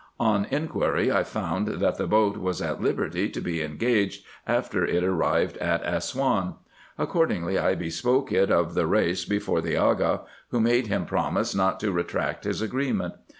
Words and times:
On 0.19 0.45
inquiry 0.45 1.11
I 1.11 1.23
found 1.23 1.67
that 1.67 1.99
the 1.99 2.07
boat 2.07 2.35
was 2.35 2.59
at 2.59 2.81
liberty 2.81 3.29
to 3.29 3.39
be 3.39 3.61
engaged 3.61 4.25
after 4.47 4.83
it 4.83 5.03
arrived 5.03 5.57
at 5.57 5.83
Assouan. 5.83 6.55
Accordingly 6.97 7.59
I 7.59 7.75
bespoke 7.75 8.31
it 8.31 8.49
of 8.49 8.73
the 8.73 8.87
Reis, 8.87 9.25
before 9.25 9.61
the 9.61 9.77
Aga, 9.77 10.21
who 10.49 10.59
made 10.59 10.87
him 10.87 11.05
promise 11.05 11.53
not 11.53 11.79
to 11.81 11.91
retract 11.91 12.45
his 12.45 12.63
agreement. 12.63 13.13